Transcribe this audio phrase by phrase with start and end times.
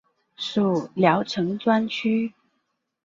[0.35, 2.33] 属聊城专区。